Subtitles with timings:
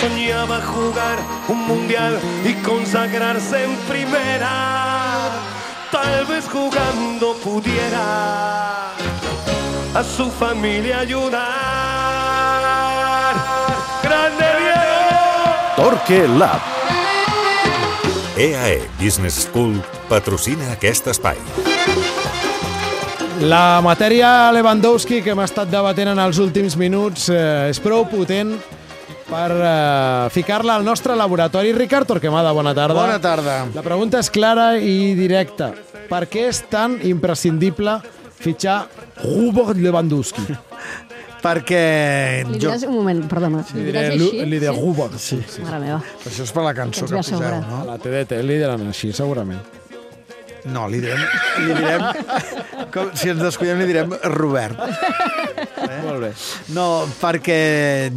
[0.00, 1.18] soñaba jugar
[1.48, 5.28] un mundial y consagrarse en primera.
[5.92, 8.92] Tal vez jugando pudiera
[9.94, 11.40] a su familia ayudar.
[14.02, 15.76] ¡Grande Diego!
[15.76, 16.60] Torque Lab.
[18.36, 21.36] EAE Business School patrocina aquest espai.
[23.40, 28.56] La matèria Lewandowski que hem estat debatent en els últims minuts eh, és prou potent
[29.30, 31.72] per eh, ficar-la al nostre laboratori.
[31.72, 32.98] Ricard Torquemada, bona tarda.
[32.98, 33.60] Bona tarda.
[33.74, 35.70] La pregunta és clara i directa.
[36.10, 38.00] Per què és tan imprescindible
[38.40, 38.82] fitxar
[39.22, 40.46] Robert Lewandowski?
[41.44, 42.68] Perquè Li jo...
[42.68, 43.62] diràs un moment, perdona.
[43.72, 44.30] Li Li diré, així?
[44.44, 45.16] li diré Robert.
[45.22, 45.38] Sí.
[45.64, 46.00] Mare meva.
[46.28, 47.78] Això és per la cançó que ja poseu, no?
[47.80, 49.62] A la TDT li diran així, segurament.
[50.68, 51.20] No, li direm...
[51.64, 52.04] Li direm
[52.92, 54.80] com, si ens descuidem, li direm Robert.
[56.00, 56.30] Molt bé.
[56.74, 56.86] No,
[57.20, 57.58] perquè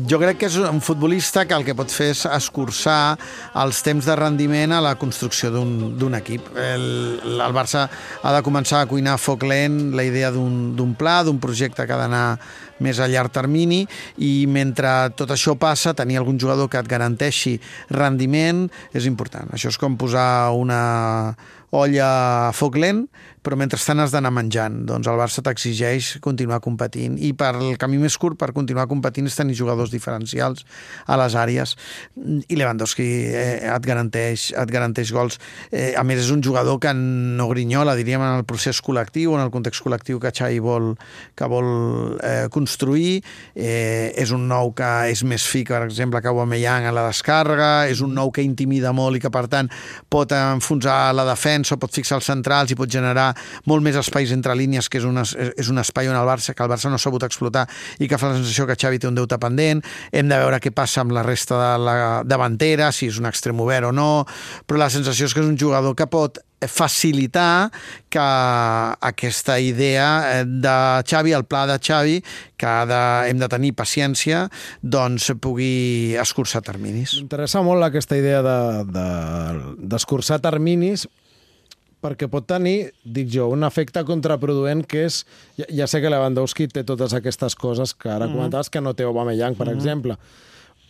[0.10, 3.16] jo crec que és un futbolista que el que pot fer és escurçar
[3.64, 6.50] els temps de rendiment a la construcció d'un equip.
[6.58, 6.86] El,
[7.34, 11.42] el Barça ha de començar a cuinar a foc lent la idea d'un pla, d'un
[11.44, 12.28] projecte que ha d'anar
[12.84, 13.84] més a llarg termini
[14.26, 17.58] i mentre tot això passa, tenir algun jugador que et garanteixi
[17.94, 19.54] rendiment és important.
[19.54, 20.82] Això és com posar una
[21.74, 22.10] olla
[22.50, 23.08] a foc lent,
[23.44, 24.80] però mentrestant has d'anar menjant.
[24.88, 29.27] Doncs el Barça t'exigeix continuar competint i per el camí més curt per continuar competint
[29.27, 30.63] és tenir jugadors diferencials
[31.05, 31.75] a les àrees
[32.47, 35.39] i Lewandowski eh, et, garanteix, et garanteix gols.
[35.71, 39.44] Eh, a més, és un jugador que no grinyola, diríem, en el procés col·lectiu, en
[39.44, 40.94] el context col·lectiu que Xavi vol,
[41.36, 41.69] que vol
[42.23, 43.19] eh, construir.
[43.55, 47.89] Eh, és un nou que és més fi, per exemple, que Aubameyang a la descàrrega,
[47.91, 49.69] és un nou que intimida molt i que, per tant,
[50.09, 53.33] pot enfonsar la defensa, pot fixar els centrals i pot generar
[53.70, 56.64] molt més espais entre línies, que és un, és un espai on el Barça, que
[56.66, 57.67] el Barça no ha sabut explotar
[58.00, 59.84] i que fa la sensació que Xavi té un deute pendent.
[60.12, 63.59] Hem de veure què passa amb la resta de la davantera, si és un extrem
[63.64, 64.26] obert o no,
[64.67, 67.72] però la sensació és que és un jugador que pot facilitar
[68.09, 72.23] que aquesta idea eh, de Xavi, el pla de Xavi,
[72.58, 74.50] que ha de, hem de tenir paciència,
[74.82, 77.17] doncs pugui escurçar terminis.
[77.20, 81.08] M'interessa molt aquesta idea d'escurçar de, de, terminis
[82.03, 85.21] perquè pot tenir, dic jo, un efecte contraproduent que és...
[85.59, 88.36] Ja, ja sé que Lewandowski té totes aquestes coses que ara mm.
[88.36, 89.77] comentaves que no té Aubameyang, per mm.
[89.77, 90.19] exemple,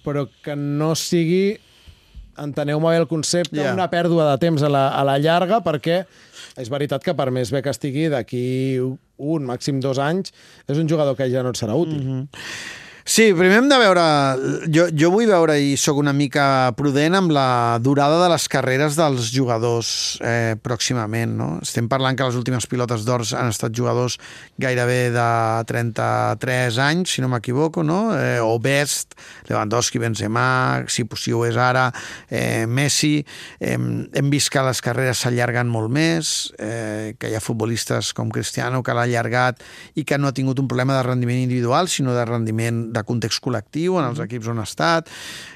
[0.04, 1.60] però que no sigui
[2.40, 3.74] enteneu-me bé el concepte, yeah.
[3.76, 6.00] una pèrdua de temps a la, a la llarga, perquè
[6.60, 8.46] és veritat que per més bé que estigui d'aquí
[8.82, 10.34] un, màxim dos anys,
[10.66, 12.02] és un jugador que ja no et serà útil.
[12.02, 12.82] Mm -hmm.
[13.06, 14.04] Sí, primer hem de veure...
[14.72, 18.96] Jo, jo vull veure i sóc una mica prudent amb la durada de les carreres
[18.96, 19.90] dels jugadors
[20.24, 21.34] eh, pròximament.
[21.36, 21.48] No?
[21.66, 24.16] Estem parlant que les últimes pilotes d'or han estat jugadors
[24.56, 25.26] gairebé de
[25.68, 28.16] 33 anys, si no m'equivoco, no?
[28.16, 29.18] eh, o Best,
[29.50, 31.90] Lewandowski, Benzema, si, si ho és ara,
[32.32, 33.18] eh, Messi.
[33.60, 38.32] Eh, hem vist que les carreres s'allarguen molt més, eh, que hi ha futbolistes com
[38.32, 39.60] Cristiano que l'ha allargat
[40.00, 43.44] i que no ha tingut un problema de rendiment individual, sinó de rendiment de context
[43.44, 45.10] col·lectiu en els equips on ha estat,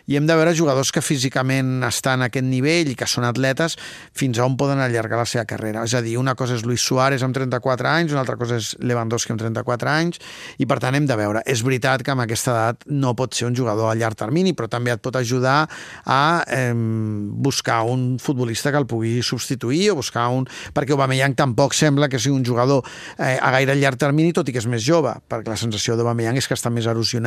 [0.08, 3.76] i hem de veure jugadors que físicament estan a aquest nivell i que són atletes
[4.16, 5.84] fins a on poden allargar la seva carrera.
[5.84, 8.72] És a dir, una cosa és Luis Suárez amb 34 anys, una altra cosa és
[8.80, 10.22] Lewandowski amb 34 anys,
[10.64, 11.42] i per tant hem de veure.
[11.46, 14.70] És veritat que amb aquesta edat no pot ser un jugador a llarg termini, però
[14.72, 15.58] també et pot ajudar
[16.06, 20.48] a eh, buscar un futbolista que el pugui substituir o buscar un...
[20.74, 22.86] Perquè Aubameyang tampoc sembla que sigui un jugador
[23.20, 26.40] eh, a gaire llarg termini, tot i que és més jove, perquè la sensació d'Aubameyang
[26.40, 27.27] és que està més erosionat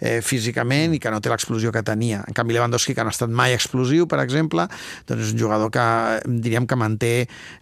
[0.00, 2.22] eh, físicament i que no té l'explosió que tenia.
[2.28, 4.66] En canvi, Lewandowski, que no ha estat mai explosiu, per exemple,
[5.08, 5.84] doncs és un jugador que
[6.26, 7.12] diríem que manté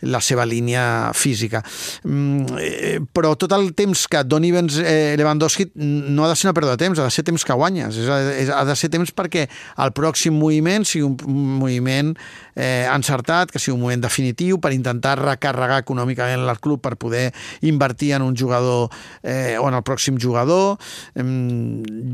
[0.02, 1.62] la seva línia física.
[2.04, 6.50] Mm, eh, però tot el temps que doni Benz, eh, Lewandowski no ha de ser
[6.50, 7.96] una pèrdua de temps, ha de ser temps que guanyes.
[7.96, 8.08] És,
[8.44, 9.46] és, ha de ser temps perquè
[9.80, 12.14] el pròxim moviment sigui un moviment
[12.54, 17.30] eh, encertat, que sigui un moment definitiu per intentar recarregar econòmicament el club per poder
[17.66, 18.90] invertir en un jugador
[19.22, 20.78] eh, o en el pròxim jugador.
[21.14, 21.69] Mm,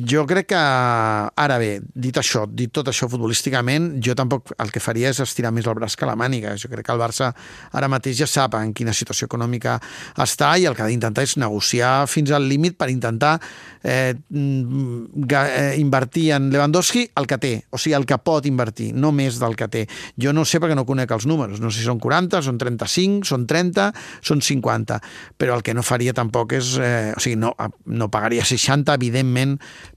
[0.07, 4.83] jo crec que, ara bé, dit això, dit tot això futbolísticament, jo tampoc el que
[4.83, 6.55] faria és estirar més el braç que la màniga.
[6.61, 7.33] Jo crec que el Barça
[7.73, 9.79] ara mateix ja sap en quina situació econòmica
[10.23, 13.37] està i el que ha d'intentar és negociar fins al límit per intentar
[13.83, 18.91] eh, mm, eh, invertir en Lewandowski el que té, o sigui, el que pot invertir,
[18.95, 19.85] no més del que té.
[20.21, 23.27] Jo no sé perquè no conec els números, no sé si són 40, són 35,
[23.29, 23.89] són 30,
[24.27, 24.99] són 50,
[25.39, 27.55] però el que no faria tampoc és, eh, o sigui, no,
[27.87, 29.46] no pagaria 60, evidentment,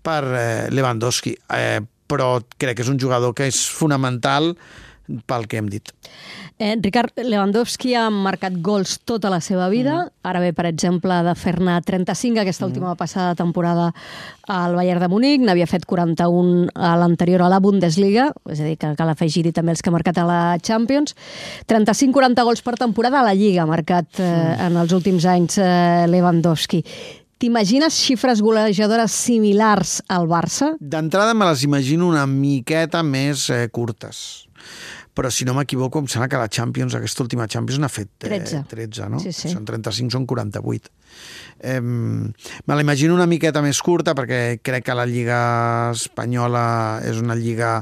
[0.06, 1.80] per eh, Lewandowski, eh,
[2.10, 4.54] però crec que és un jugador que és fonamental
[5.30, 5.90] pel que hem dit.
[6.60, 9.96] Eh, Ricard Lewandowski ha marcat gols tota la seva vida.
[10.04, 10.28] Mm.
[10.28, 13.00] Ara ve, per exemple, de fer-ne 35 aquesta última mm.
[13.00, 13.94] passada temporada
[14.52, 15.46] al Bayern de Múnich.
[15.48, 19.72] N'havia fet 41 a l'anterior a la Bundesliga, és a dir, que cal afegir-hi també
[19.72, 21.16] els que ha marcat a la Champions.
[21.72, 24.68] 35-40 gols per temporada a la Lliga ha marcat eh, mm.
[24.68, 26.84] en els últims anys eh, Lewandowski.
[27.40, 30.74] T'imagines xifres golejadores similars al Barça?
[30.80, 34.50] D'entrada me les imagino una miqueta més eh, curtes
[35.20, 38.30] però si no m'equivoco, em sembla que la Champions, aquesta última Champions, n'ha fet eh,
[38.30, 38.62] 13.
[38.72, 39.20] 13, no?
[39.20, 39.50] Sí, sí.
[39.52, 40.94] Són 35, són 48.
[41.60, 45.42] Eh, me l'imagino una miqueta més curta perquè crec que la Lliga
[45.92, 47.80] Espanyola és una lliga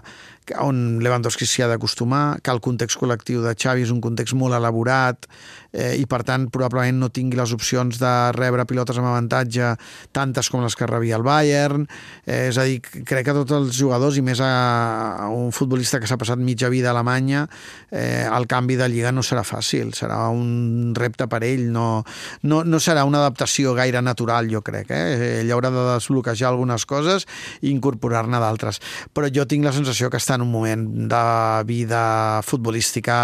[0.56, 4.56] on Lewandowski s'hi ha d'acostumar, que el context col·lectiu de Xavi és un context molt
[4.56, 5.28] elaborat
[5.74, 9.74] eh, i per tant probablement no tingui les opcions de rebre pilotes amb avantatge
[10.16, 11.88] tantes com les que rebia el Bayern.
[12.26, 16.08] Eh, és a dir, crec que tots els jugadors i més a un futbolista que
[16.10, 17.48] s'ha passat mitja vida a Alemanya
[17.92, 22.04] eh, el canvi de lliga no serà fàcil serà un repte per ell no,
[22.44, 25.40] no, no serà una adaptació gaire natural jo crec, eh?
[25.42, 27.28] ell haurà de desbloquejar algunes coses
[27.62, 28.82] i incorporar-ne d'altres
[29.14, 31.24] però jo tinc la sensació que està en un moment de
[31.70, 32.04] vida
[32.46, 33.18] futbolística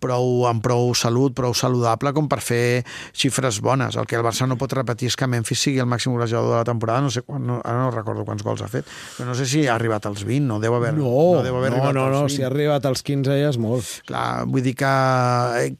[0.00, 2.82] prou, amb prou salut, prou saludable com per fer
[3.12, 3.96] xifres bones.
[4.00, 6.58] El que el Barça no pot repetir és que Memphis sigui el màxim golejador de
[6.58, 9.36] la temporada, no sé quan, no, ara no recordo quants gols ha fet, però no
[9.38, 11.96] sé si ha arribat als 20, no deu haver, no, no deu haver no, arribat
[11.96, 12.34] no, als no, 20.
[12.36, 13.92] si ha arribat als 15 ja és molt.
[14.08, 14.94] Clar, vull dir que,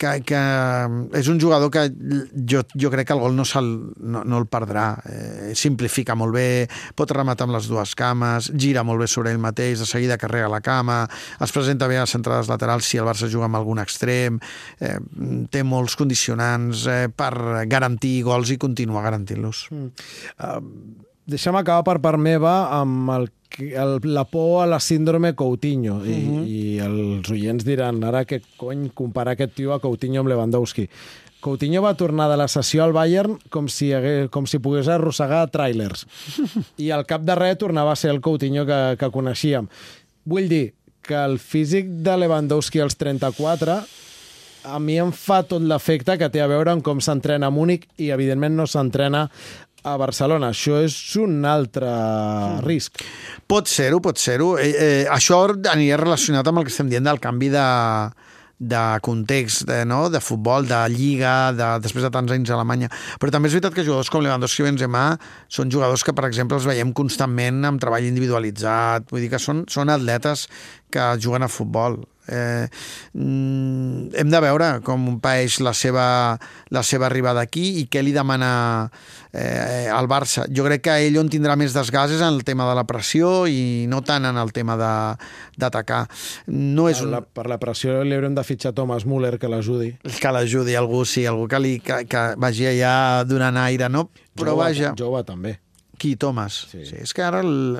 [0.00, 0.42] que, que
[1.20, 3.70] és un jugador que jo, jo crec que el gol no, se'l,
[4.00, 4.86] no, no el perdrà.
[5.10, 6.48] Eh, simplifica molt bé,
[6.96, 10.50] pot rematar amb les dues cames, gira molt bé sobre ell mateix, de seguida carrega
[10.50, 11.02] la cama,
[11.40, 14.96] es presenta bé a les centrades laterals si el Barça juga amb algun extrem, eh,
[15.50, 17.32] té molts condicionants eh, per
[17.70, 19.66] garantir gols i continuar garantint-los.
[19.70, 19.92] Mm.
[20.40, 23.28] Uh, deixa'm acabar per part meva amb el,
[23.70, 26.44] el, la por a la síndrome Coutinho i, Mhm.
[26.46, 30.88] i els oients diran ara què cony comparar aquest tio a Coutinho amb Lewandowski
[31.40, 35.46] Coutinho va tornar de la sessió al Bayern com si, hagués, com si pogués arrossegar
[35.54, 36.02] tràilers
[36.82, 39.70] i al cap de res tornava a ser el Coutinho que, que coneixíem
[40.24, 40.72] vull dir
[41.06, 43.78] que el físic de Lewandowski als 34
[44.64, 47.86] a mi em fa tot l'efecte que té a veure amb com s'entrena a Múnich
[47.96, 49.26] i, evidentment, no s'entrena
[49.82, 50.50] a Barcelona.
[50.52, 51.90] Això és un altre
[52.66, 53.00] risc.
[53.48, 54.56] Pot ser-ho, pot ser-ho.
[54.60, 57.64] Eh, eh, això aniria relacionat amb el que estem dient del canvi de,
[58.60, 60.02] de context, de, no?
[60.12, 62.90] de futbol, de lliga, de, després de tants anys a Alemanya.
[63.20, 65.06] Però també és veritat que jugadors com Lewandowski i Benzema
[65.48, 69.08] són jugadors que, per exemple, els veiem constantment amb treball individualitzat.
[69.10, 70.46] Vull dir que són, són atletes
[70.92, 72.02] que juguen a futbol.
[72.28, 72.68] Eh,
[73.14, 76.04] mm, hem de veure com paeix la seva,
[76.70, 78.50] la seva arribada aquí i què li demana
[79.32, 80.44] eh, al Barça.
[80.52, 83.46] Jo crec que ell on tindrà més desgast és en el tema de la pressió
[83.50, 85.16] i no tant en el tema de-
[85.60, 86.04] d'atacar.
[86.52, 87.10] No és un...
[87.16, 89.94] la, per la pressió li haurem de fitxar Thomas Müller que l'ajudi.
[90.20, 94.08] que l'ajudi algú, sí, algú que, li, que, que vagi allà donant aire, no?
[94.36, 95.58] Però Jove, vaja, Jove, també.
[96.00, 96.56] Qui, Thomas?
[96.70, 96.82] Sí.
[96.88, 97.78] sí és que ara el,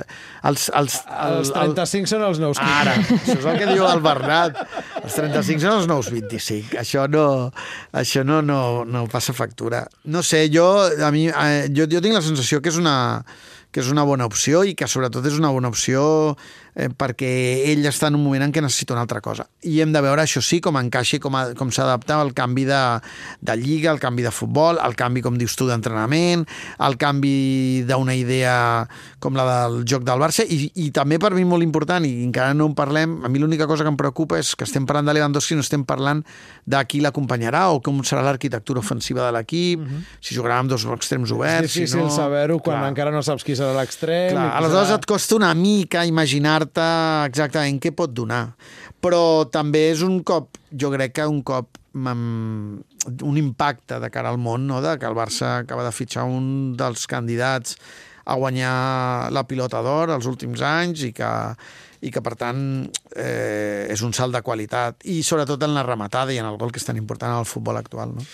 [0.51, 2.79] els, els, Els 35 són els nous 15.
[2.81, 4.61] Ara, això és el que diu el Bernat.
[5.03, 6.79] Els 35 són els nous 25.
[6.83, 7.27] Això no,
[8.05, 9.85] això no, no, no passa factura.
[10.13, 12.97] No sé, jo, a mi, eh, jo, jo tinc la sensació que és una
[13.71, 16.35] que és una bona opció i que sobretot és una bona opció
[16.75, 17.29] eh, perquè
[17.71, 19.45] ell està en un moment en què necessita una altra cosa.
[19.63, 22.65] I hem de veure, això sí, com encaixa i com, a- com s'adapta al canvi
[22.67, 22.81] de,
[23.41, 26.43] de lliga, al canvi de futbol, al canvi, com dius tu, d'entrenament,
[26.79, 28.57] al canvi d'una idea
[29.23, 32.55] com la del joc del Barça i, i també per mi molt important, i encara
[32.57, 35.15] no en parlem, a mi l'única cosa que em preocupa és que estem parlant de
[35.15, 36.25] Lewandowski no estem parlant
[36.67, 39.87] de qui l'acompanyarà o com serà l'arquitectura ofensiva de l'equip,
[40.21, 42.11] si jugarà amb dos extrems És oberts, difícil si no...
[42.15, 42.91] saber-ho quan Clar.
[42.95, 44.33] encara no saps qui serà l'extrem.
[44.35, 46.87] Clar, aleshores et costa una mica imaginar-te
[47.29, 48.47] exactament què pot donar.
[49.01, 54.39] Però també és un cop, jo crec que un cop un impacte de cara al
[54.39, 54.81] món, no?
[54.83, 57.77] de que el Barça acaba de fitxar un dels candidats
[58.31, 61.31] a guanyar la pilota d'or els últims anys i que,
[62.07, 62.61] i que per tant
[63.17, 66.71] eh, és un salt de qualitat i sobretot en la rematada i en el gol
[66.71, 68.15] que és tan important al futbol actual.
[68.15, 68.27] No?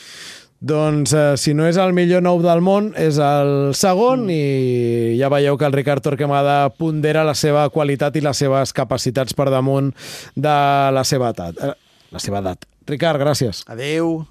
[0.60, 4.36] Doncs eh, si no és el millor nou del món, és el segon mm.
[4.36, 9.36] i ja veieu que el Ricard Torquemada pondera la seva qualitat i les seves capacitats
[9.36, 9.92] per damunt
[10.34, 10.56] de
[10.96, 11.60] la seva edat.
[11.60, 11.74] Eh,
[12.12, 12.64] la seva edat.
[12.88, 13.64] Ricard, gràcies.
[13.68, 14.26] Adeu.